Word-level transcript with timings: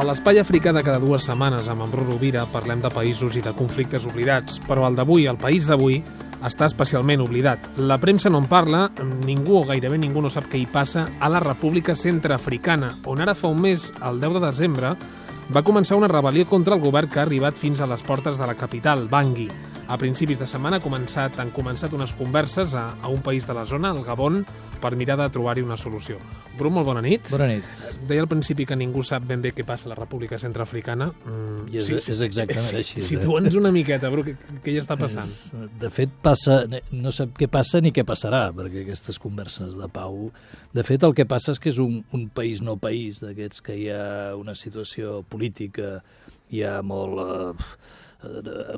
A 0.00 0.04
l'espai 0.08 0.38
africà 0.40 0.72
de 0.72 0.80
cada 0.80 0.96
dues 0.96 1.26
setmanes 1.28 1.66
amb 1.68 1.82
en 1.84 1.90
Bru 1.92 2.06
Rovira 2.06 2.46
parlem 2.48 2.80
de 2.80 2.88
països 2.88 3.34
i 3.36 3.42
de 3.44 3.50
conflictes 3.52 4.06
oblidats, 4.08 4.56
però 4.64 4.86
el 4.88 4.94
d'avui, 4.96 5.26
el 5.28 5.36
país 5.36 5.66
d'avui, 5.68 5.98
està 6.40 6.64
especialment 6.70 7.20
oblidat. 7.20 7.66
La 7.76 7.98
premsa 8.00 8.32
no 8.32 8.40
en 8.40 8.46
parla, 8.48 8.86
ningú 9.28 9.58
o 9.58 9.66
gairebé 9.68 9.98
ningú 10.00 10.22
no 10.24 10.30
sap 10.32 10.48
què 10.48 10.56
hi 10.56 10.64
passa 10.72 11.04
a 11.20 11.28
la 11.28 11.42
República 11.44 11.92
Centreafricana, 11.92 12.94
on 13.12 13.20
ara 13.20 13.36
fa 13.36 13.52
un 13.52 13.60
mes, 13.60 13.90
el 14.00 14.24
10 14.24 14.38
de 14.38 14.42
desembre, 14.46 14.94
va 15.52 15.66
començar 15.68 16.00
una 16.00 16.08
rebel·lió 16.08 16.48
contra 16.48 16.78
el 16.78 16.80
govern 16.80 17.12
que 17.12 17.20
ha 17.20 17.26
arribat 17.28 17.60
fins 17.60 17.84
a 17.84 17.90
les 17.90 18.00
portes 18.00 18.40
de 18.40 18.48
la 18.48 18.56
capital, 18.56 19.04
Bangui. 19.12 19.50
A 19.90 19.96
principis 19.98 20.38
de 20.38 20.46
setmana 20.46 20.78
ha 20.78 20.82
començat, 20.84 21.34
han 21.42 21.48
començat 21.50 21.90
unes 21.96 22.12
converses 22.14 22.76
a, 22.78 22.92
a 23.02 23.08
un 23.10 23.24
país 23.26 23.42
de 23.48 23.54
la 23.56 23.64
zona, 23.66 23.90
el 23.90 24.04
Gabon, 24.06 24.44
per 24.78 24.92
mirar 24.94 25.16
de 25.18 25.26
trobar-hi 25.34 25.64
una 25.66 25.74
solució. 25.80 26.20
Bru, 26.54 26.70
molt 26.70 26.86
bona 26.86 27.02
nit. 27.02 27.26
Bona 27.32 27.48
nit. 27.50 27.66
Deia 28.06 28.22
al 28.22 28.28
principi 28.30 28.68
que 28.70 28.78
ningú 28.78 29.02
sap 29.02 29.26
ben 29.26 29.42
bé 29.42 29.50
què 29.50 29.64
passa 29.66 29.88
a 29.88 29.90
la 29.90 29.98
República 29.98 30.38
Centroafricana. 30.38 31.10
Mm, 31.24 31.66
I 31.74 31.82
és, 31.82 31.90
sí, 31.90 31.98
és 32.14 32.22
exactament 32.28 32.78
així. 32.78 33.02
Situa'ns 33.02 33.58
una 33.58 33.74
miqueta, 33.74 34.12
Bru, 34.14 34.22
què, 34.28 34.36
què 34.62 34.76
hi 34.76 34.78
està 34.78 34.94
passant? 35.00 35.26
És, 35.26 35.72
de 35.82 35.90
fet, 35.90 36.14
passa, 36.22 36.62
no 36.94 37.10
sap 37.16 37.34
què 37.40 37.50
passa 37.50 37.82
ni 37.82 37.90
què 37.96 38.06
passarà, 38.06 38.46
perquè 38.54 38.86
aquestes 38.86 39.18
converses 39.18 39.74
de 39.74 39.90
pau... 39.90 40.28
De 40.70 40.86
fet, 40.86 41.02
el 41.02 41.18
que 41.18 41.26
passa 41.26 41.50
és 41.56 41.58
que 41.58 41.74
és 41.74 41.82
un, 41.82 42.04
un 42.14 42.28
país 42.30 42.62
no 42.62 42.78
país, 42.78 43.24
d'aquests 43.24 43.66
que 43.66 43.74
hi 43.74 43.88
ha 43.90 44.36
una 44.38 44.54
situació 44.54 45.24
política 45.26 45.96
ja 46.54 46.78
molt... 46.86 47.26
Eh, 47.26 47.88
Eh, 47.90 47.99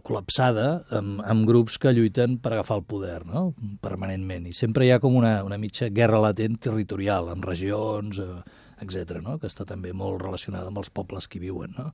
col·lapsada 0.07 0.67
amb, 0.99 1.23
amb 1.27 1.47
grups 1.49 1.79
que 1.83 1.93
lluiten 1.95 2.39
per 2.43 2.55
agafar 2.55 2.79
el 2.79 2.85
poder, 2.87 3.21
no? 3.27 3.49
permanentment. 3.83 4.47
I 4.47 4.55
sempre 4.57 4.87
hi 4.87 4.93
ha 4.95 5.01
com 5.03 5.17
una, 5.19 5.41
una 5.47 5.59
mitja 5.59 5.91
guerra 5.91 6.21
latent 6.23 6.61
territorial, 6.63 7.33
amb 7.33 7.45
regions, 7.49 8.21
eh, 8.23 8.61
etc, 8.85 9.19
no? 9.25 9.39
que 9.43 9.51
està 9.51 9.67
també 9.69 9.93
molt 9.93 10.23
relacionada 10.23 10.71
amb 10.71 10.79
els 10.83 10.93
pobles 10.95 11.29
que 11.29 11.43
viuen. 11.43 11.75
No? 11.79 11.91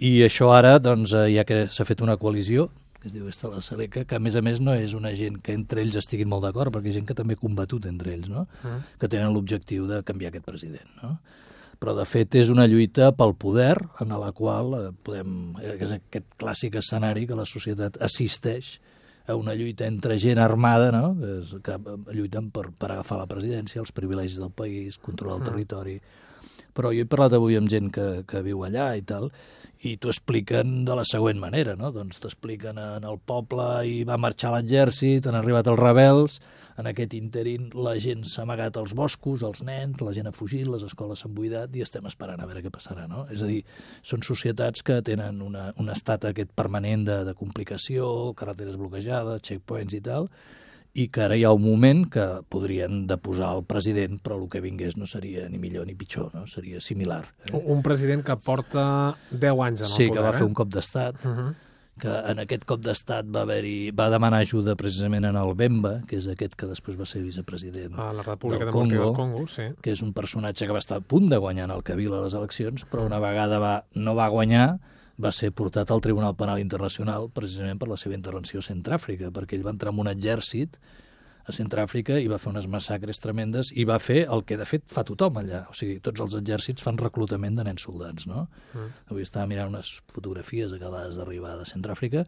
I 0.00 0.20
això 0.26 0.52
ara, 0.56 0.78
doncs, 0.80 1.14
eh, 1.16 1.28
ja 1.34 1.46
que 1.48 1.66
s'ha 1.68 1.88
fet 1.88 2.04
una 2.04 2.18
coalició, 2.20 2.70
que 3.00 3.08
es 3.08 3.14
diu 3.16 3.28
Esta 3.28 3.48
la 3.48 3.62
Seleca, 3.64 4.04
que 4.04 4.16
a 4.16 4.20
més 4.20 4.36
a 4.36 4.42
més 4.44 4.60
no 4.60 4.74
és 4.76 4.92
una 4.92 5.14
gent 5.16 5.38
que 5.40 5.54
entre 5.56 5.80
ells 5.80 5.96
estiguin 5.96 6.28
molt 6.28 6.44
d'acord, 6.44 6.72
perquè 6.74 6.92
ha 6.92 6.98
gent 6.98 7.06
que 7.08 7.16
també 7.16 7.36
ha 7.36 7.40
combatut 7.40 7.86
entre 7.88 8.12
ells, 8.12 8.28
no? 8.28 8.46
Uh 8.60 8.76
que 9.00 9.08
tenen 9.08 9.32
l'objectiu 9.32 9.86
de 9.88 10.02
canviar 10.04 10.28
aquest 10.28 10.44
president. 10.44 10.90
No? 11.00 11.14
Però 11.80 11.94
de 11.96 12.04
fet 12.04 12.36
és 12.36 12.50
una 12.52 12.68
lluita 12.68 13.10
pel 13.16 13.32
poder 13.40 13.74
en 14.04 14.12
la 14.20 14.30
qual 14.36 14.74
eh, 14.76 14.86
podem, 15.04 15.36
eh, 15.62 15.76
és 15.80 15.94
aquest 15.96 16.34
clàssic 16.40 16.76
escenari 16.82 17.26
que 17.26 17.38
la 17.38 17.48
societat 17.48 17.96
assisteix 18.04 18.76
a 19.30 19.36
una 19.38 19.54
lluita 19.54 19.86
entre 19.86 20.18
gent 20.18 20.40
armada, 20.42 20.90
no? 20.92 21.14
que, 21.16 21.60
que 21.62 22.16
lluiten 22.16 22.50
per, 22.52 22.68
per 22.76 22.90
agafar 22.92 23.20
la 23.20 23.28
presidència, 23.30 23.80
els 23.80 23.94
privilegis 23.96 24.40
del 24.42 24.50
país, 24.50 24.98
controlar 24.98 25.38
el 25.38 25.46
territori. 25.46 25.96
Però 26.74 26.92
jo 26.94 27.04
he 27.04 27.08
parlat 27.10 27.34
avui 27.38 27.56
amb 27.58 27.70
gent 27.70 27.90
que, 27.94 28.06
que 28.28 28.42
viu 28.46 28.64
allà 28.66 28.92
i 28.98 29.04
tal, 29.06 29.30
i 29.86 29.96
t'ho 29.96 30.10
expliquen 30.12 30.82
de 30.84 30.96
la 30.98 31.06
següent 31.08 31.40
manera, 31.40 31.74
no? 31.78 31.90
Doncs 31.94 32.20
t'expliquen 32.20 32.78
en 32.80 33.06
el 33.08 33.20
poble 33.26 33.68
i 33.88 34.02
va 34.08 34.20
marxar 34.20 34.52
l'exèrcit, 34.54 35.26
han 35.26 35.38
arribat 35.38 35.70
els 35.72 35.80
rebels, 35.80 36.40
en 36.80 36.88
aquest 36.90 37.14
interín 37.18 37.68
la 37.76 37.94
gent 38.02 38.24
s'ha 38.28 38.44
amagat 38.46 38.78
als 38.80 38.94
boscos, 38.96 39.44
els 39.46 39.62
nens, 39.66 40.00
la 40.04 40.14
gent 40.16 40.30
ha 40.30 40.34
fugit, 40.34 40.66
les 40.68 40.84
escoles 40.86 41.22
s'han 41.22 41.34
buidat 41.36 41.76
i 41.76 41.84
estem 41.84 42.06
esperant 42.08 42.40
a 42.40 42.48
veure 42.48 42.64
què 42.64 42.72
passarà, 42.72 43.06
no? 43.10 43.26
És 43.32 43.44
a 43.44 43.50
dir, 43.50 43.60
són 44.06 44.24
societats 44.26 44.84
que 44.86 45.00
tenen 45.06 45.42
una, 45.44 45.70
un 45.80 45.92
estat 45.92 46.26
aquest 46.30 46.54
permanent 46.56 47.06
de, 47.08 47.20
de 47.28 47.36
complicació, 47.38 48.32
carreteres 48.38 48.80
bloquejades, 48.80 49.44
checkpoints 49.46 49.96
i 49.98 50.02
tal, 50.08 50.30
i 50.98 51.06
que 51.12 51.22
ara 51.22 51.36
hi 51.38 51.44
ha 51.46 51.52
un 51.54 51.62
moment 51.62 52.02
que 52.10 52.26
podrien 52.50 53.04
deposar 53.06 53.52
el 53.54 53.64
president, 53.68 54.18
però 54.24 54.40
el 54.40 54.48
que 54.50 54.62
vingués 54.64 54.96
no 54.98 55.06
seria 55.06 55.46
ni 55.48 55.60
millor 55.62 55.86
ni 55.86 55.94
pitjor, 55.94 56.32
no? 56.34 56.48
seria 56.50 56.82
similar. 56.82 57.22
Eh? 57.46 57.54
Un 57.54 57.84
president 57.86 58.26
que 58.26 58.34
porta 58.42 58.84
10 59.30 59.66
anys 59.68 59.84
en 59.84 59.90
el 59.90 59.92
sí, 59.92 60.08
poder. 60.08 60.08
Sí, 60.08 60.14
que 60.16 60.24
va 60.26 60.32
eh? 60.32 60.38
fer 60.40 60.48
un 60.48 60.56
cop 60.58 60.72
d'estat, 60.74 61.26
uh 61.26 61.34
-huh 61.34 61.50
que 62.00 62.12
en 62.30 62.38
aquest 62.40 62.64
cop 62.68 62.82
d'estat 62.84 63.28
va 63.32 63.42
haver-hi 63.44 63.90
va 63.96 64.08
demanar 64.12 64.40
ajuda 64.44 64.76
precisament 64.78 65.26
en 65.28 65.36
el 65.40 65.52
Bemba, 65.58 65.98
que 66.08 66.16
és 66.20 66.28
aquest 66.30 66.54
que 66.56 66.68
després 66.70 66.98
va 67.00 67.08
ser 67.08 67.22
vicepresident 67.24 67.98
a 67.98 68.10
la 68.16 68.24
República 68.26 68.68
del 68.68 68.74
Congo, 68.74 69.02
del 69.02 69.16
Congo 69.16 69.44
sí. 69.50 69.68
que 69.82 69.92
és 69.92 70.04
un 70.06 70.14
personatge 70.16 70.68
que 70.68 70.76
va 70.76 70.82
estar 70.82 71.00
a 71.00 71.04
punt 71.04 71.28
de 71.32 71.40
guanyar 71.40 71.68
en 71.68 71.74
el 71.76 71.84
Cabil 71.84 72.14
a 72.14 72.22
les 72.24 72.36
eleccions, 72.38 72.86
però 72.90 73.04
una 73.08 73.20
vegada 73.20 73.60
va, 73.60 73.74
no 73.94 74.14
va 74.16 74.30
guanyar, 74.32 74.78
va 75.20 75.32
ser 75.36 75.52
portat 75.52 75.90
al 75.90 76.00
Tribunal 76.00 76.36
Penal 76.38 76.62
Internacional 76.62 77.28
precisament 77.34 77.80
per 77.80 77.90
la 77.90 78.00
seva 78.00 78.16
intervenció 78.16 78.62
a 78.62 78.68
Centràfrica, 78.70 79.32
perquè 79.34 79.58
ell 79.58 79.66
va 79.66 79.74
entrar 79.74 79.92
en 79.92 80.00
un 80.00 80.12
exèrcit 80.12 80.80
a 81.46 81.54
Centràfrica 81.54 82.18
i 82.20 82.28
va 82.30 82.38
fer 82.42 82.50
unes 82.52 82.68
massacres 82.70 83.22
tremendes 83.22 83.72
i 83.72 83.86
va 83.88 83.98
fer 84.02 84.22
el 84.26 84.44
que 84.48 84.58
de 84.60 84.66
fet 84.68 84.86
fa 84.92 85.04
tothom 85.06 85.40
allà. 85.40 85.64
O 85.70 85.76
sigui, 85.76 85.98
tots 86.04 86.22
els 86.24 86.36
exèrcits 86.40 86.84
fan 86.84 87.00
reclutament 87.00 87.58
de 87.58 87.66
nens 87.66 87.86
soldats, 87.86 88.28
no? 88.30 88.46
Mm. 88.74 88.92
Avui 89.14 89.26
estava 89.26 89.48
mirant 89.50 89.72
unes 89.72 89.96
fotografies 90.12 90.74
acabades 90.76 91.18
d'arribar 91.18 91.56
de 91.60 91.66
Centràfrica 91.68 92.26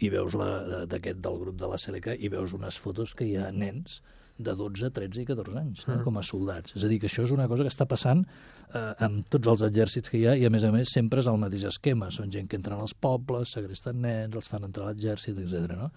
i 0.00 0.10
veus 0.14 0.36
d'aquest 0.36 1.22
del 1.24 1.40
grup 1.42 1.60
de 1.60 1.70
la 1.70 1.80
Seleca 1.80 2.16
i 2.16 2.32
veus 2.32 2.56
unes 2.56 2.80
fotos 2.80 3.14
que 3.14 3.28
hi 3.28 3.38
ha 3.38 3.50
nens 3.54 4.00
de 4.36 4.54
12, 4.58 4.90
13 4.90 5.22
i 5.22 5.26
14 5.28 5.58
anys, 5.60 5.84
no? 5.86 5.94
mm. 5.94 6.02
com 6.06 6.18
a 6.18 6.24
soldats. 6.26 6.74
És 6.74 6.84
a 6.84 6.90
dir, 6.90 6.98
que 7.02 7.06
això 7.06 7.22
és 7.26 7.32
una 7.34 7.46
cosa 7.50 7.62
que 7.62 7.70
està 7.70 7.86
passant 7.86 8.24
eh, 8.24 8.90
amb 9.06 9.28
tots 9.30 9.50
els 9.52 9.62
exèrcits 9.68 10.10
que 10.10 10.18
hi 10.18 10.26
ha 10.26 10.34
i, 10.34 10.46
a 10.48 10.50
més 10.50 10.66
a 10.66 10.72
més, 10.74 10.90
sempre 10.90 11.22
és 11.22 11.30
el 11.30 11.38
mateix 11.38 11.68
esquema. 11.70 12.10
Són 12.14 12.32
gent 12.34 12.50
que 12.50 12.58
entren 12.58 12.82
als 12.82 12.96
pobles, 12.98 13.54
segresten 13.54 14.02
nens, 14.02 14.34
els 14.34 14.50
fan 14.50 14.66
entrar 14.66 14.88
a 14.88 14.92
l'exèrcit, 14.92 15.38
etc. 15.38 15.78
no? 15.78 15.92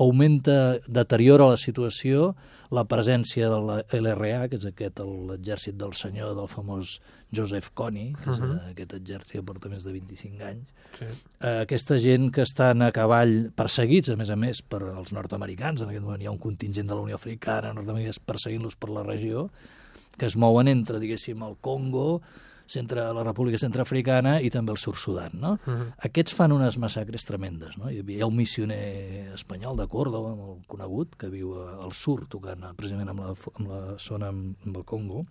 Augmenta, 0.00 0.78
deteriora 0.88 1.52
la 1.52 1.60
situació 1.60 2.32
la 2.74 2.84
presència 2.90 3.48
de 3.50 3.58
l'LRA, 3.60 4.48
que 4.50 4.58
és 4.58 4.66
aquest, 4.68 5.02
l'exèrcit 5.30 5.76
del 5.78 5.94
senyor 5.96 6.34
del 6.38 6.48
famós 6.50 6.98
Joseph 7.34 7.70
Kony, 7.74 8.14
que 8.22 8.30
és 8.30 8.40
uh 8.40 8.44
-huh. 8.44 8.70
aquest 8.70 8.94
exèrcit 8.94 9.32
que 9.32 9.42
porta 9.42 9.68
més 9.68 9.84
de 9.84 9.92
25 9.92 10.42
anys. 10.42 10.66
Sí. 10.98 11.04
Eh, 11.40 11.60
aquesta 11.62 11.98
gent 11.98 12.30
que 12.32 12.42
estan 12.42 12.82
a 12.82 12.92
cavall 12.92 13.50
perseguits, 13.54 14.10
a 14.10 14.16
més 14.16 14.30
a 14.30 14.36
més, 14.36 14.62
per 14.62 14.82
als 14.82 15.12
nord-americans, 15.12 15.82
en 15.82 15.88
aquest 15.88 16.04
moment 16.04 16.22
hi 16.22 16.26
ha 16.26 16.30
un 16.30 16.38
contingent 16.38 16.88
de 16.88 16.94
la 16.94 17.00
Unió 17.00 17.14
Africana, 17.14 17.72
nord-americans 17.72 18.18
perseguint-los 18.18 18.76
per 18.76 18.90
la 18.90 19.02
regió, 19.02 19.50
que 20.16 20.26
es 20.26 20.36
mouen 20.36 20.68
entre, 20.68 21.00
diguéssim, 21.00 21.42
el 21.42 21.56
Congo, 21.60 22.22
centre, 22.66 23.02
la 23.12 23.24
República 23.24 23.58
Centroafricana 23.60 24.38
i 24.42 24.50
també 24.50 24.72
el 24.72 24.78
Sur-Sudan. 24.80 25.38
No? 25.40 25.52
Uh 25.52 25.72
-huh. 25.72 25.92
Aquests 26.08 26.34
fan 26.34 26.52
unes 26.52 26.78
massacres 26.78 27.24
tremendes. 27.24 27.76
No? 27.76 27.90
Hi 27.90 27.98
havia 27.98 28.26
un 28.26 28.36
missioner 28.36 29.32
espanyol 29.34 29.76
de 29.76 29.86
Córdoba, 29.86 30.34
molt 30.34 30.66
conegut, 30.66 31.16
que 31.16 31.28
viu 31.28 31.54
al 31.54 31.92
sur, 31.92 32.26
tocant 32.28 32.64
precisament 32.76 33.08
amb 33.08 33.20
la, 33.20 33.34
amb 33.54 33.68
la 33.68 33.98
zona 33.98 34.28
amb, 34.28 34.56
amb 34.66 34.76
el 34.76 34.84
Congo, 34.84 35.24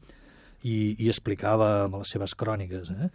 i, 0.63 0.95
i 0.97 1.07
explicava 1.07 1.83
amb 1.83 1.95
les 1.95 2.09
seves 2.09 2.35
cròniques 2.35 2.89
eh, 2.91 3.09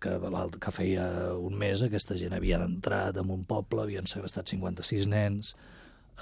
que, 0.00 0.14
que 0.60 0.74
feia 0.74 1.34
un 1.34 1.56
mes 1.58 1.82
aquesta 1.82 2.16
gent 2.16 2.32
havien 2.32 2.62
entrat 2.62 3.16
en 3.16 3.30
un 3.30 3.44
poble, 3.44 3.82
havien 3.82 4.06
segrestat 4.06 4.48
56 4.48 5.08
nens, 5.10 5.54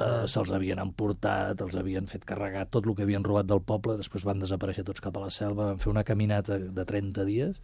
eh, 0.01 0.27
se'ls 0.31 0.53
havien 0.55 0.81
emportat, 0.83 1.61
els 1.65 1.77
havien 1.81 2.07
fet 2.11 2.25
carregar 2.29 2.67
tot 2.71 2.87
el 2.87 2.97
que 2.97 3.07
havien 3.07 3.25
robat 3.25 3.49
del 3.51 3.62
poble, 3.65 3.97
després 4.01 4.27
van 4.29 4.43
desaparèixer 4.43 4.84
tots 4.84 5.05
cap 5.05 5.17
a 5.17 5.27
la 5.27 5.33
selva, 5.33 5.73
van 5.73 5.83
fer 5.83 5.93
una 5.93 6.05
caminata 6.05 6.59
de 6.59 6.84
30 6.84 7.27
dies 7.29 7.61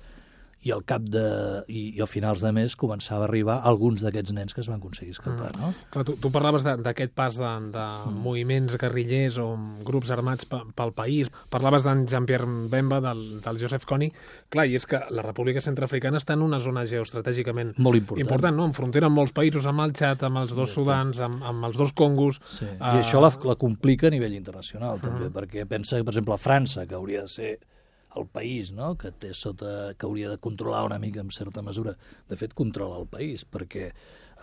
i 0.62 0.72
al 0.74 0.84
cap 0.86 1.02
de... 1.10 1.24
i, 1.66 1.88
i 1.96 2.02
a 2.02 2.06
finals 2.06 2.42
de 2.44 2.52
mes 2.54 2.76
començava 2.78 3.26
a 3.26 3.28
arribar 3.28 3.58
alguns 3.68 4.02
d'aquests 4.04 4.34
nens 4.36 4.54
que 4.54 4.62
es 4.62 4.68
van 4.70 4.78
aconseguir 4.78 5.14
escapar, 5.16 5.50
mm. 5.50 5.60
no? 5.60 5.72
Clar, 5.94 6.04
tu, 6.06 6.14
tu 6.22 6.30
parlaves 6.34 6.64
d'aquest 6.66 7.14
pas 7.18 7.36
de, 7.38 7.50
de 7.74 7.86
mm. 7.86 8.20
moviments 8.22 8.78
guerrillers 8.78 9.38
o 9.42 9.48
grups 9.86 10.12
armats 10.14 10.46
pel 10.48 10.94
país, 10.94 11.32
parlaves 11.50 11.86
d'en 11.86 12.04
Jean-Pierre 12.10 12.46
Bemba, 12.72 13.00
del, 13.02 13.24
del 13.42 13.58
Joseph 13.62 13.86
Kony, 13.88 14.10
clar, 14.52 14.68
i 14.70 14.78
és 14.78 14.86
que 14.86 15.02
la 15.10 15.26
República 15.26 15.64
Centroafricana 15.64 16.22
està 16.22 16.36
en 16.38 16.46
una 16.46 16.62
zona 16.62 16.86
geoestratègicament 16.88 17.74
molt 17.82 17.98
important, 17.98 18.22
important 18.22 18.58
no? 18.58 18.68
en 18.70 18.76
frontera 18.76 19.10
amb 19.10 19.18
molts 19.18 19.34
països, 19.34 19.66
amb 19.66 19.82
el 19.84 19.96
Txat, 19.98 20.26
amb 20.28 20.44
els 20.44 20.54
dos 20.56 20.72
Sudans, 20.76 21.18
amb, 21.26 21.42
amb 21.48 21.70
els 21.70 21.80
dos 21.80 21.94
Congos... 21.96 22.38
Sí. 22.52 22.68
Uh... 22.78 23.00
I 23.02 23.02
això 23.02 23.20
la, 23.22 23.32
la 23.48 23.58
complica 23.58 24.08
a 24.08 24.14
nivell 24.14 24.38
internacional, 24.38 25.02
també, 25.02 25.26
mm. 25.26 25.34
perquè 25.34 25.66
pensa, 25.68 25.98
per 26.02 26.14
exemple, 26.14 26.38
França, 26.40 26.86
que 26.86 26.98
hauria 26.98 27.26
de 27.26 27.32
ser 27.32 27.52
el 28.16 28.26
país, 28.26 28.72
no? 28.72 28.94
que 29.00 29.12
té 29.12 29.32
sota, 29.36 29.92
que 29.96 30.06
hauria 30.06 30.30
de 30.32 30.38
controlar 30.38 30.84
una 30.84 30.98
mica 30.98 31.20
en 31.20 31.30
certa 31.32 31.62
mesura. 31.62 31.94
De 32.28 32.36
fet, 32.36 32.54
controla 32.54 33.00
el 33.00 33.08
país, 33.10 33.46
perquè 33.48 33.90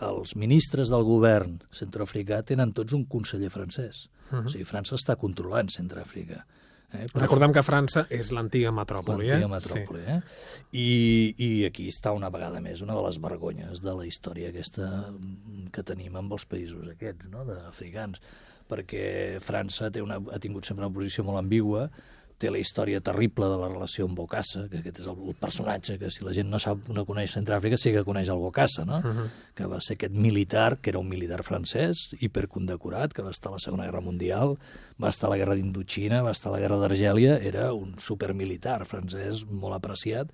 els 0.06 0.34
ministres 0.40 0.90
del 0.90 1.04
govern 1.04 1.58
centroafricà 1.76 2.40
tenen 2.46 2.72
tots 2.76 2.96
un 2.96 3.04
conseller 3.04 3.50
francès. 3.52 4.08
Uh 4.30 4.38
-huh. 4.38 4.46
O 4.46 4.48
sigui, 4.48 4.64
França 4.64 4.96
està 4.96 5.16
controlant 5.16 5.68
Centroàfrica. 5.68 6.44
Eh? 6.92 7.06
Però... 7.12 7.22
Recordem 7.22 7.52
que 7.52 7.62
França 7.62 8.06
és 8.10 8.32
l'antiga 8.34 8.72
metròpoli. 8.72 9.28
L'antiga 9.28 9.46
eh? 9.46 9.54
metròpoli, 9.54 10.02
sí. 10.04 10.10
eh? 10.10 10.20
I, 10.72 11.34
I 11.38 11.64
aquí 11.68 11.86
està 11.88 12.12
una 12.16 12.30
vegada 12.30 12.60
més 12.60 12.80
una 12.80 12.94
de 12.94 13.02
les 13.06 13.18
vergonyes 13.22 13.82
de 13.84 13.94
la 13.94 14.06
història 14.06 14.50
aquesta 14.50 15.12
que 15.72 15.82
tenim 15.82 16.16
amb 16.16 16.32
els 16.32 16.46
països 16.50 16.88
aquests, 16.88 17.28
no? 17.30 17.44
d'africans, 17.44 18.20
perquè 18.70 19.38
França 19.42 19.90
té 19.90 20.02
una, 20.02 20.18
ha 20.32 20.38
tingut 20.42 20.66
sempre 20.66 20.86
una 20.86 20.94
posició 20.94 21.24
molt 21.26 21.38
ambigua, 21.38 21.88
té 22.40 22.50
la 22.50 22.60
història 22.60 23.02
terrible 23.04 23.48
de 23.50 23.58
la 23.60 23.68
relació 23.68 24.06
amb 24.08 24.16
Bocassa, 24.18 24.64
que 24.70 24.80
aquest 24.80 25.02
és 25.02 25.08
el, 25.10 25.18
el 25.28 25.36
personatge 25.38 25.98
que 26.00 26.10
si 26.12 26.24
la 26.24 26.32
gent 26.36 26.48
no 26.50 26.60
sap 26.62 26.88
no 26.88 27.04
coneix 27.08 27.34
Centràfrica 27.36 27.78
sí 27.80 27.92
que 27.94 28.04
coneix 28.06 28.30
el 28.32 28.40
Bocassa, 28.40 28.86
no? 28.88 28.98
Uh 28.98 29.12
-huh. 29.16 29.26
que 29.54 29.66
va 29.66 29.80
ser 29.80 29.94
aquest 29.94 30.14
militar, 30.14 30.78
que 30.78 30.90
era 30.90 30.98
un 30.98 31.08
militar 31.08 31.42
francès, 31.42 32.08
hipercondecorat, 32.18 33.12
que 33.12 33.22
va 33.22 33.30
estar 33.30 33.50
a 33.50 33.52
la 33.52 33.58
Segona 33.58 33.84
Guerra 33.84 34.00
Mundial, 34.00 34.56
va 35.02 35.10
estar 35.10 35.28
a 35.28 35.30
la 35.30 35.36
Guerra 35.36 35.54
d'Indochina, 35.54 36.22
va 36.22 36.30
estar 36.30 36.50
a 36.50 36.54
la 36.54 36.60
Guerra 36.60 36.78
d'Argèlia, 36.78 37.36
era 37.36 37.72
un 37.72 37.98
supermilitar 37.98 38.84
francès 38.86 39.44
molt 39.46 39.74
apreciat, 39.74 40.32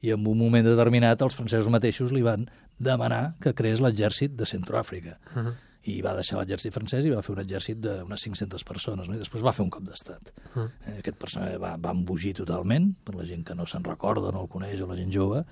i 0.00 0.10
en 0.10 0.26
un 0.26 0.38
moment 0.38 0.64
determinat 0.64 1.22
els 1.22 1.34
francesos 1.34 1.70
mateixos 1.70 2.12
li 2.12 2.22
van 2.22 2.48
demanar 2.78 3.36
que 3.40 3.54
creés 3.54 3.80
l'exèrcit 3.80 4.34
de 4.36 4.44
Centroàfrica. 4.44 5.18
Uh 5.36 5.42
-huh. 5.42 5.54
I 5.90 6.00
va 6.04 6.14
deixar 6.16 6.38
l'exèrcit 6.38 6.72
francès 6.72 7.04
i 7.04 7.12
va 7.12 7.22
fer 7.22 7.34
un 7.34 7.42
exèrcit 7.42 7.80
d'unes 7.84 8.26
500 8.28 8.64
persones, 8.64 9.08
no? 9.08 9.14
i 9.14 9.20
després 9.20 9.44
va 9.44 9.52
fer 9.52 9.64
un 9.66 9.70
cop 9.70 9.84
d'estat. 9.84 10.32
Uh 10.54 10.62
-huh. 10.62 10.70
eh, 10.86 10.98
aquest 10.98 11.18
personatge 11.18 11.58
va, 11.58 11.76
va 11.76 11.90
embogir 11.90 12.34
totalment, 12.34 12.94
per 13.04 13.14
la 13.14 13.24
gent 13.24 13.44
que 13.44 13.54
no 13.54 13.66
se'n 13.66 13.84
recorda, 13.84 14.32
no 14.32 14.42
el 14.42 14.48
coneix, 14.48 14.80
o 14.80 14.86
la 14.86 14.96
gent 14.96 15.12
jove, 15.12 15.44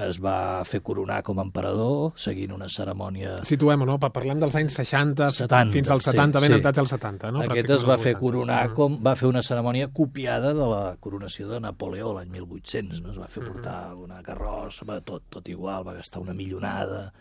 es 0.00 0.18
va 0.22 0.62
fer 0.64 0.80
coronar 0.86 1.20
com 1.26 1.40
a 1.40 1.44
emperador, 1.44 2.12
seguint 2.20 2.52
una 2.54 2.68
cerimònia... 2.70 3.34
Situem-ho, 3.46 3.86
no? 3.88 3.96
Parlem 4.00 4.40
dels 4.42 4.56
anys 4.56 4.76
60 4.78 5.30
70, 5.36 5.74
fins 5.74 5.90
als 5.90 6.06
70, 6.08 6.38
sí, 6.38 6.44
ben 6.44 6.54
sí. 6.54 6.58
entrats 6.60 6.82
als 6.82 6.94
70, 6.94 7.32
no? 7.34 7.42
Aquest 7.44 7.74
es 7.76 7.86
va 7.88 7.98
fer 7.98 8.14
coronar 8.18 8.68
-huh. 8.68 8.74
com... 8.74 8.98
Va 9.02 9.16
fer 9.16 9.28
una 9.28 9.42
cerimònia 9.42 9.90
copiada 9.92 10.54
de 10.54 10.68
la 10.74 10.96
coronació 11.00 11.48
de 11.48 11.60
Napoleó 11.60 12.14
l'any 12.14 12.30
1800, 12.30 13.02
no? 13.02 13.12
Es 13.12 13.18
va 13.18 13.28
fer 13.28 13.44
portar 13.44 13.92
uh 13.92 13.98
-huh. 13.98 14.04
una 14.04 14.22
carrossa, 14.22 14.84
va, 14.86 15.00
tot, 15.00 15.24
tot 15.28 15.48
igual, 15.48 15.86
va 15.86 15.94
gastar 15.94 16.20
una 16.20 16.34
millonada... 16.34 17.12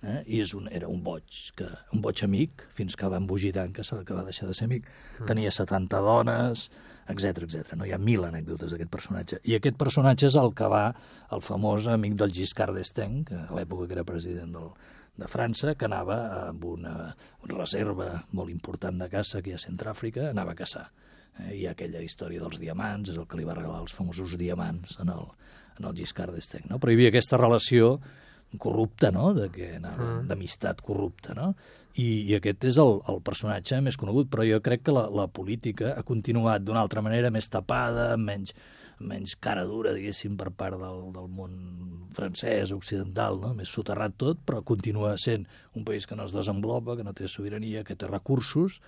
Eh? 0.00 0.20
i 0.32 0.38
és 0.40 0.54
un, 0.56 0.68
era 0.72 0.88
un 0.88 1.02
boig, 1.04 1.26
que, 1.56 1.66
un 1.92 2.00
boig 2.00 2.22
amic, 2.24 2.62
fins 2.76 2.96
que 2.96 3.08
va 3.12 3.18
embogir 3.20 3.52
tant 3.52 3.72
que, 3.76 3.84
que 3.84 4.16
va 4.16 4.24
deixar 4.24 4.48
de 4.48 4.54
ser 4.56 4.64
amic. 4.64 4.86
-huh. 4.86 5.26
Tenia 5.28 5.50
70 5.50 6.00
dones, 6.00 6.70
etc 7.08 7.42
etc. 7.44 7.74
No 7.76 7.84
hi 7.84 7.92
ha 7.92 7.98
mil 7.98 8.24
anècdotes 8.24 8.72
d'aquest 8.72 8.90
personatge. 8.90 9.40
I 9.44 9.56
aquest 9.56 9.76
personatge 9.76 10.26
és 10.26 10.36
el 10.36 10.54
que 10.54 10.68
va, 10.68 10.94
el 11.30 11.40
famós 11.40 11.86
amic 11.86 12.14
del 12.14 12.32
Giscard 12.32 12.74
d'Estaing, 12.74 13.24
que 13.24 13.34
a 13.34 13.54
l'època 13.54 13.86
que 13.86 13.92
era 13.98 14.04
president 14.04 14.52
del, 14.52 14.70
de 15.16 15.28
França, 15.28 15.74
que 15.74 15.84
anava 15.84 16.48
amb 16.48 16.64
una, 16.64 16.94
una 17.44 17.58
reserva 17.58 18.24
molt 18.32 18.50
important 18.50 18.98
de 18.98 19.08
caça 19.08 19.42
que 19.42 19.50
hi 19.50 19.52
ha 19.52 19.60
a 19.60 19.66
Centràfrica, 19.66 20.30
anava 20.30 20.52
a 20.52 20.60
caçar. 20.62 20.88
Eh, 21.38 21.54
hi 21.58 21.66
ha 21.66 21.74
aquella 21.76 22.02
història 22.04 22.40
dels 22.40 22.60
diamants, 22.62 23.10
és 23.10 23.20
el 23.20 23.26
que 23.26 23.36
li 23.40 23.44
va 23.48 23.58
regalar 23.58 23.82
els 23.82 23.92
famosos 23.96 24.36
diamants 24.40 24.98
en 25.00 25.12
el, 25.12 25.28
en 25.78 25.90
el 25.90 25.96
Giscard 25.96 26.36
d'Estaing. 26.36 26.70
No? 26.70 26.80
Però 26.80 26.92
hi 26.92 27.00
havia 27.00 27.12
aquesta 27.12 27.40
relació 27.40 27.98
corrupta, 28.58 29.10
no?, 29.14 29.30
de 29.36 29.48
que 29.54 29.76
anava, 29.76 30.10
d'amistat 30.26 30.82
corrupta, 30.82 31.34
no? 31.38 31.52
I, 32.00 32.08
i 32.30 32.34
aquest 32.38 32.64
és 32.70 32.78
el, 32.80 32.98
el 33.10 33.20
personatge 33.26 33.80
més 33.84 33.98
conegut, 34.00 34.30
però 34.30 34.46
jo 34.46 34.60
crec 34.64 34.86
que 34.86 34.94
la, 34.94 35.06
la 35.12 35.26
política 35.30 35.94
ha 35.98 36.04
continuat 36.06 36.64
d'una 36.64 36.82
altra 36.82 37.02
manera, 37.04 37.32
més 37.34 37.50
tapada, 37.50 38.14
menys, 38.16 38.54
menys 39.00 39.36
cara 39.42 39.64
dura, 39.68 39.94
diguéssim, 39.96 40.36
per 40.40 40.50
part 40.56 40.78
del, 40.80 41.02
del 41.14 41.28
món 41.34 41.54
francès, 42.16 42.72
occidental, 42.74 43.38
no? 43.42 43.52
més 43.58 43.70
soterrat 43.70 44.16
tot, 44.20 44.42
però 44.46 44.64
continua 44.66 45.16
sent 45.20 45.46
un 45.76 45.86
país 45.86 46.06
que 46.06 46.18
no 46.18 46.26
es 46.26 46.34
desenvolupa, 46.36 46.96
que 46.98 47.06
no 47.06 47.14
té 47.16 47.28
sobirania, 47.28 47.84
que 47.86 47.98
té 47.98 48.10
recursos, 48.10 48.80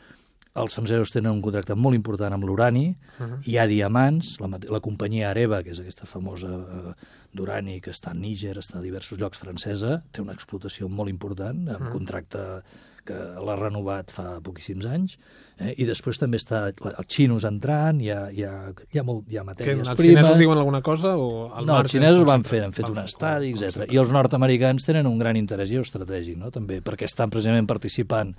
els 0.55 0.75
francesos 0.77 1.13
tenen 1.15 1.33
un 1.33 1.41
contracte 1.45 1.75
molt 1.79 1.97
important 1.97 2.35
amb 2.35 2.45
l'urani, 2.45 2.91
uh 2.93 3.25
-huh. 3.25 3.41
hi 3.45 3.57
ha 3.59 3.67
diamants, 3.67 4.39
la, 4.41 4.49
la 4.69 4.81
companyia 4.81 5.31
Areva, 5.31 5.63
que 5.63 5.71
és 5.71 5.81
aquesta 5.81 6.07
famosa 6.07 6.49
eh, 6.49 6.95
d'urani 7.33 7.81
que 7.81 7.91
està 7.91 8.11
a 8.11 8.15
Níger, 8.15 8.57
està 8.59 8.79
a 8.79 8.83
diversos 8.83 9.19
llocs 9.19 9.39
francesa, 9.39 10.03
té 10.11 10.21
una 10.21 10.33
explotació 10.33 10.89
molt 10.89 11.09
important, 11.09 11.69
amb 11.69 11.81
uh 11.81 11.87
-huh. 11.87 11.93
contracte 11.93 12.63
que 13.05 13.15
l'ha 13.15 13.57
renovat 13.57 14.13
fa 14.15 14.41
poquíssims 14.41 14.87
anys, 14.87 15.19
eh? 15.59 15.75
i 15.77 15.85
després 15.85 16.19
també 16.19 16.37
està 16.37 16.69
els 16.71 17.07
xinos 17.09 17.45
entrant, 17.45 18.01
hi 18.01 18.11
ha, 18.11 18.31
hi 18.31 18.45
ha, 18.45 18.73
hi 18.93 18.99
ha, 18.99 19.03
molt, 19.03 19.27
hi 19.29 19.39
ha 19.39 19.45
matèries 19.45 19.83
que, 19.83 19.91
els 19.91 19.99
primes... 19.99 20.23
xinesos 20.23 20.39
diuen 20.39 20.59
alguna 20.59 20.83
cosa? 20.83 21.17
O 21.17 21.51
al 21.53 21.67
no, 21.67 21.81
els 21.81 21.91
xinesos 21.91 22.23
com 22.23 22.27
van 22.27 22.45
fer, 22.45 22.63
han 22.63 22.73
fet 22.73 22.89
un 22.89 22.99
estadi, 22.99 23.53
etc. 23.53 23.91
I 23.91 23.97
els 23.97 24.11
nord-americans 24.15 24.85
tenen 24.85 25.07
un 25.07 25.19
gran 25.19 25.37
interès 25.37 25.69
geoestratègic, 25.69 26.37
no? 26.37 26.51
també, 26.51 26.81
perquè 26.81 27.05
estan 27.11 27.31
precisament 27.31 27.67
participant 27.67 28.37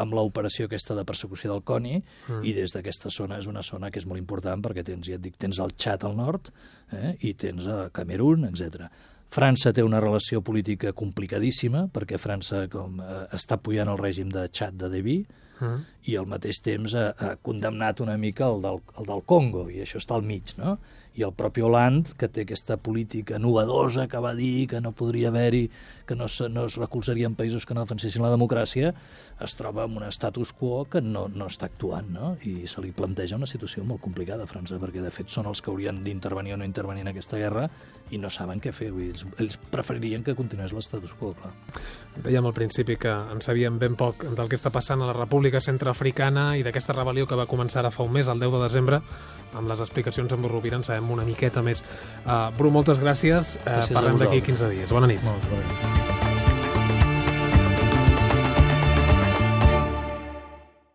amb 0.00 0.14
l'operació 0.16 0.68
aquesta 0.68 0.96
de 0.98 1.04
persecució 1.06 1.52
del 1.52 1.64
CONI 1.66 1.96
mm. 2.00 2.42
i 2.46 2.54
des 2.56 2.74
d'aquesta 2.74 3.12
zona 3.14 3.38
és 3.38 3.48
una 3.50 3.62
zona 3.62 3.90
que 3.90 4.00
és 4.02 4.08
molt 4.10 4.20
important 4.20 4.62
perquè 4.64 4.84
tens, 4.86 5.08
ja 5.08 5.18
et 5.18 5.24
dic, 5.24 5.38
tens 5.40 5.60
el 5.62 5.74
Txad 5.76 6.06
al 6.08 6.16
nord 6.18 6.50
eh, 6.92 7.14
i 7.20 7.34
tens 7.38 7.68
a 7.70 7.88
Camerún, 7.94 8.48
etc. 8.50 8.88
França 9.34 9.72
té 9.74 9.82
una 9.82 10.02
relació 10.02 10.42
política 10.46 10.92
complicadíssima 10.92 11.88
perquè 11.94 12.20
França 12.20 12.66
com, 12.72 13.00
eh, 13.00 13.24
està 13.38 13.58
apoyant 13.58 13.92
el 13.92 14.02
règim 14.02 14.30
de 14.34 14.48
Txad 14.50 14.78
de 14.84 14.92
Deby 14.98 15.18
Mm. 15.60 15.84
i 16.10 16.16
al 16.18 16.26
mateix 16.26 16.58
temps 16.64 16.94
ha, 16.98 17.04
ha 17.14 17.34
condemnat 17.42 18.00
una 18.02 18.16
mica 18.18 18.48
el 18.50 18.62
del, 18.64 18.80
el 18.98 19.06
del 19.06 19.22
Congo, 19.30 19.68
i 19.70 19.84
això 19.84 20.00
està 20.02 20.16
al 20.18 20.26
mig, 20.26 20.56
no? 20.58 20.76
I 21.14 21.22
el 21.22 21.32
propi 21.32 21.62
Hollande, 21.62 22.10
que 22.18 22.26
té 22.26 22.42
aquesta 22.42 22.76
política 22.82 23.38
novedosa 23.38 24.08
que 24.10 24.18
va 24.18 24.32
dir 24.34 24.66
que 24.70 24.80
no 24.82 24.90
podria 24.96 25.28
haver-hi, 25.30 25.68
que 26.08 26.16
no, 26.18 26.26
no 26.50 26.64
es 26.66 26.76
recolzarien 26.80 27.36
països 27.38 27.66
que 27.66 27.74
no 27.76 27.84
defensessin 27.84 28.24
la 28.24 28.32
democràcia, 28.32 28.90
es 29.44 29.54
troba 29.54 29.84
en 29.86 29.94
un 30.00 30.08
status 30.10 30.50
quo 30.58 30.84
que 30.90 31.00
no, 31.04 31.28
no 31.30 31.46
està 31.46 31.68
actuant, 31.70 32.10
no? 32.10 32.32
I 32.42 32.66
se 32.70 32.82
li 32.82 32.90
planteja 32.94 33.38
una 33.38 33.46
situació 33.46 33.84
molt 33.86 34.02
complicada 34.02 34.42
a 34.42 34.50
França, 34.50 34.80
perquè 34.82 35.04
de 35.04 35.12
fet 35.14 35.30
són 35.30 35.46
els 35.50 35.62
que 35.62 35.70
haurien 35.70 36.02
d'intervenir 36.02 36.56
o 36.56 36.58
no 36.58 36.66
intervenir 36.66 37.06
en 37.06 37.12
aquesta 37.12 37.38
guerra 37.38 37.68
i 38.10 38.18
no 38.18 38.30
saben 38.30 38.58
què 38.62 38.74
fer. 38.74 38.90
Ells, 38.90 39.24
ells 39.38 39.58
preferirien 39.70 40.26
que 40.26 40.34
continués 40.34 40.74
l'estatus 40.74 41.14
quo, 41.18 41.32
clar. 41.38 41.54
Dèiem 42.24 42.46
al 42.46 42.56
principi 42.56 42.98
que 43.00 43.10
en 43.10 43.42
sabíem 43.44 43.78
ben 43.78 43.94
poc 43.98 44.26
del 44.34 44.50
que 44.50 44.58
està 44.58 44.74
passant 44.74 45.02
a 45.02 45.08
la 45.12 45.16
República 45.16 45.62
Centroafricana 45.62 46.52
i 46.58 46.66
d'aquesta 46.66 46.94
rebel·lió 46.96 47.30
que 47.30 47.38
va 47.38 47.48
començar 47.50 47.82
ara 47.82 47.94
fa 47.94 48.06
un 48.06 48.14
mes, 48.14 48.28
el 48.30 48.42
10 48.42 48.54
de 48.54 48.62
desembre, 48.66 49.00
amb 49.54 49.70
les 49.70 49.80
explicacions 49.82 50.32
amb 50.34 50.48
Rovira 50.50 50.78
en 50.80 50.86
sabem 50.86 51.03
una 51.10 51.24
miqueta 51.24 51.62
més. 51.62 51.84
Uh, 52.24 52.50
Bru, 52.56 52.70
moltes 52.70 53.02
gràcies. 53.02 53.56
Uh, 53.60 53.68
Gràcies 53.68 53.94
parlem 53.96 54.18
d'aquí 54.18 54.40
vosaltres. 54.40 54.70
15 54.70 54.72
dies. 54.78 54.96
Bona 54.96 55.10
nit. 55.10 55.22
Molt 55.24 55.50
bé. 55.52 56.03